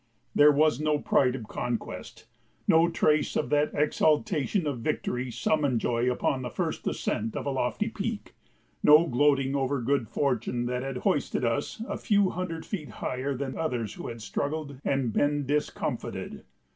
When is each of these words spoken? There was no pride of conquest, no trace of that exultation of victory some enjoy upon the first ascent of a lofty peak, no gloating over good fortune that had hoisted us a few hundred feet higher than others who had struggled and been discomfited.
There 0.33 0.51
was 0.51 0.79
no 0.79 0.97
pride 0.97 1.35
of 1.35 1.47
conquest, 1.47 2.25
no 2.67 2.89
trace 2.89 3.35
of 3.35 3.51
that 3.51 3.69
exultation 3.75 4.65
of 4.65 4.79
victory 4.79 5.29
some 5.29 5.63
enjoy 5.63 6.11
upon 6.11 6.41
the 6.41 6.49
first 6.49 6.87
ascent 6.87 7.35
of 7.35 7.45
a 7.45 7.51
lofty 7.51 7.87
peak, 7.87 8.33
no 8.81 9.05
gloating 9.05 9.55
over 9.55 9.79
good 9.79 10.07
fortune 10.09 10.65
that 10.65 10.81
had 10.81 10.97
hoisted 10.97 11.45
us 11.45 11.83
a 11.87 11.97
few 11.99 12.31
hundred 12.31 12.65
feet 12.65 12.89
higher 12.89 13.35
than 13.35 13.55
others 13.55 13.93
who 13.93 14.07
had 14.07 14.23
struggled 14.23 14.79
and 14.83 15.13
been 15.13 15.45
discomfited. 15.45 16.45